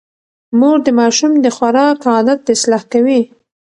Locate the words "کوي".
2.91-3.21